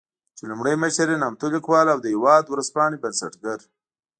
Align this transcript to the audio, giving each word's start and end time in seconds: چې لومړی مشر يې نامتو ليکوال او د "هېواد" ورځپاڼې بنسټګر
چې 0.37 0.43
لومړی 0.49 0.75
مشر 0.83 1.07
يې 1.11 1.17
نامتو 1.21 1.47
ليکوال 1.55 1.87
او 1.93 1.99
د 2.01 2.05
"هېواد" 2.13 2.43
ورځپاڼې 2.47 2.97
بنسټګر 3.03 3.59